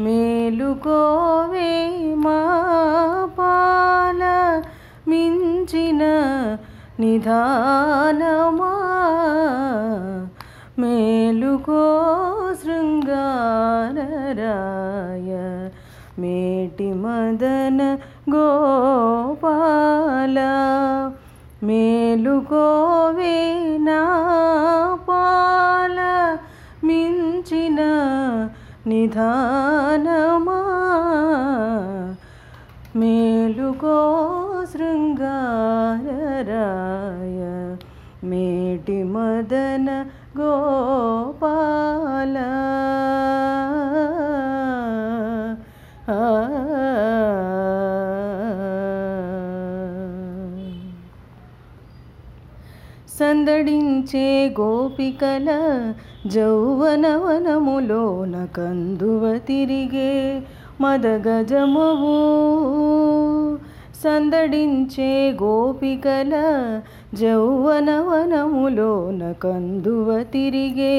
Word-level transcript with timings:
మేలుకోవే 0.00 1.72
మా 2.24 2.38
మించిన 5.08 6.02
నిధానమా 7.00 8.77
మేలుకో 10.78 11.82
శృంగారరాయ 12.60 13.20
మేటి 16.20 16.88
మదన 17.02 17.80
గోపాల 18.34 20.38
మేలుకోవే 21.62 23.36
నా 23.86 24.00
పాల 25.08 25.98
మించిన 26.84 27.80
నిధానమా 28.88 30.60
మేలుకో 33.00 33.98
శృంగారరాయ 34.72 35.34
మేటి 38.24 38.98
మదన 39.12 39.88
గో 40.38 40.50
సందడించే 53.17 54.27
గోపికల 54.59 55.49
జౌవనవనములోన 56.33 58.35
కందువ 58.55 59.23
తిరిగే 59.39 60.13
మదగజమువు 60.81 62.15
సందడించే 64.03 65.09
గోపికల 65.41 66.33
జౌవనవనములోన 67.21 67.71
కందువ 69.43 70.09
తిరిగే 70.31 70.95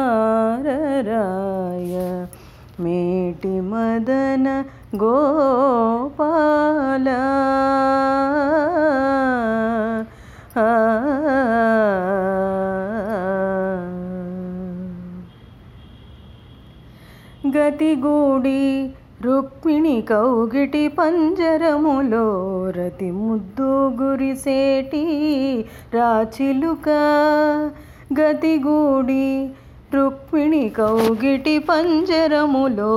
మేటి 2.82 3.54
మదన 3.70 4.46
గోపాల. 5.02 7.08
గతిగూడి 17.56 18.62
రుక్మిణి 19.20 19.94
కౌగిటి 20.02 20.82
పంజరములో 20.88 22.24
రతి 22.76 23.10
ముద్దు 23.18 23.68
గురిసేటి 24.00 25.04
రాచిలుక 25.94 26.88
గతిగూడి 28.12 29.24
రుక్మిణి 29.94 30.64
కౌగిటి 30.70 31.56
పంజరములో 31.60 32.92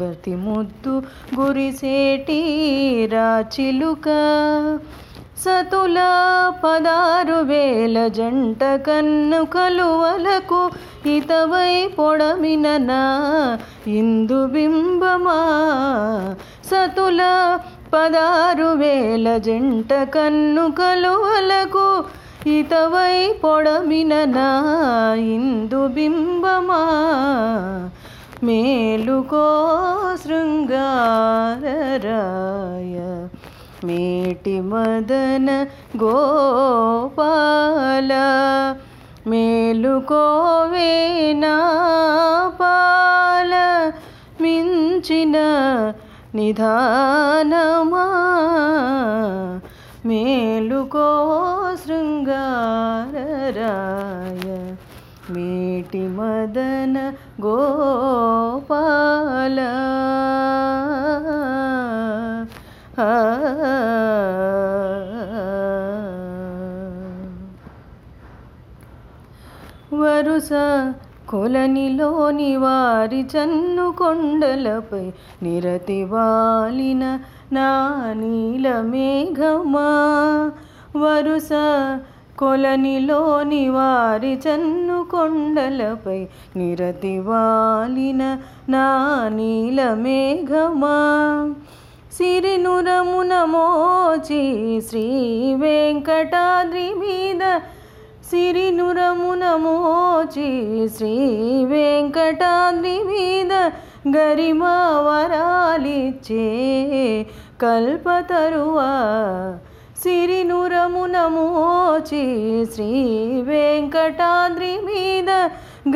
గతి 0.00 0.34
ముద్దు 0.44 0.94
గురిసేటి 1.38 2.40
రాచిలుక 3.12 4.08
సతుల 5.44 5.98
పదారు 6.64 7.32
వేల 7.32 8.08
జంట 8.08 8.64
కన్ను 8.64 9.46
కలువలకు 9.46 10.70
ఇతవై 11.08 11.88
పొడమిన 11.98 12.66
ఇందు 13.86 14.46
బింబమా? 14.46 15.38
సతుల 16.70 17.20
పదారు 17.94 18.64
వేల 18.64 19.38
జంట 19.38 20.02
కన్ను 20.02 20.72
కలువలకు 20.72 22.04
ఇతవై 22.48 23.34
పొడమిన 23.44 24.12
ఇందు 25.18 25.88
బింబమా? 25.88 27.02
మేలుకో 28.42 29.46
శృంగారరాయ 30.24 32.97
మేటి 33.84 34.60
మదన 34.60 35.66
గోపాల 36.02 38.12
మేలుకోవేనా 39.26 41.58
పాల 42.60 43.54
మించిన 44.40 45.36
నిధానమా? 46.34 48.06
మేలుకో 50.06 51.28
శృంగారరాయ 51.74 54.74
మేటి 55.30 55.98
మదన 55.98 57.12
గోపాల. 57.44 59.60
వరుస 62.98 63.10
కొలనిలోని 71.28 72.56
వారి 72.56 73.20
చన్ను 73.20 73.92
కొండలపై 73.92 75.12
నిరతి 75.42 76.04
వాలిన 76.04 77.18
నా 77.52 77.96
నీల 78.16 78.80
మేఘమా. 78.80 79.88
వరుస 80.96 81.48
కొలనిలోని 82.38 83.68
వారి 83.68 84.38
చన్ను 84.48 85.04
కొండలపై 85.10 86.26
నిరతి 86.56 87.18
వాలిన 87.18 88.38
నా 88.68 89.18
నీల 89.28 89.94
మేఘమా. 89.94 90.96
సిరినురమున 92.18 93.44
మోచి 93.44 94.80
శ్రీ 94.80 95.06
వెంకటాద్రి 95.54 96.94
మీద. 96.94 97.58
సిరినురమున 98.30 99.54
మోచి 99.54 100.88
శ్రీ 100.88 101.16
వెంకటాద్రి 101.64 102.98
మీద. 102.98 103.52
గరిమా 104.16 104.74
వరాలిచ్చే 105.00 106.46
కల్పతరువా 107.62 108.90
సిరినురమున 110.02 111.26
మోచి 111.26 112.66
శ్రీ 112.66 112.92
వెంకటాద్రి 113.42 114.78
మీద. 114.78 115.30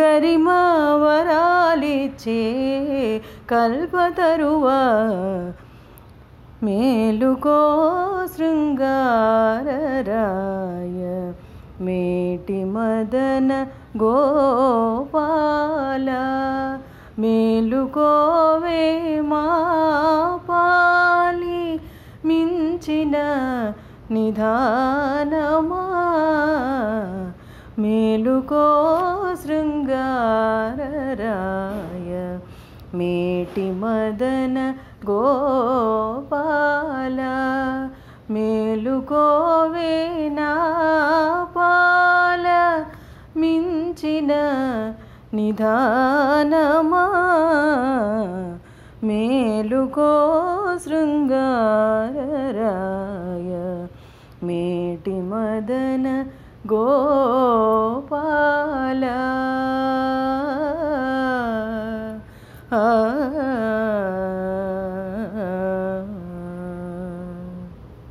గరిమా 0.00 0.60
వరాలిచ్చే 0.96 2.42
కల్పతరువా 3.50 4.80
మేలుకో 6.62 7.60
శృంగారరాయ 8.36 11.30
మేటి 11.80 12.64
మదన 12.64 13.66
గోపాల 14.02 16.10
మేలుకోవే 17.18 19.22
మా 19.22 19.44
పాలి 20.48 21.80
మించిన 22.24 23.16
నిధానమా? 24.10 25.84
మేలుకో 27.78 28.64
శృంగారరా 29.42 31.71
మేటి 32.94 33.72
మదన 33.72 34.74
గోపాల 35.10 37.20
మేలుకోవే 38.30 40.30
పాల 41.56 42.46
మించిన 43.36 44.32
నిధానమా? 45.34 47.04
మేలుకో 49.04 50.12
శృంగారరాయ 50.84 51.38
మేటి 54.46 55.10
మదన 55.10 56.24
గో 56.72 56.84